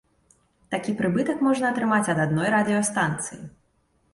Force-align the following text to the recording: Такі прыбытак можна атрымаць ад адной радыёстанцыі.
Такі 0.75 0.95
прыбытак 1.01 1.43
можна 1.47 1.69
атрымаць 1.73 2.09
ад 2.15 2.25
адной 2.25 2.47
радыёстанцыі. 2.57 3.41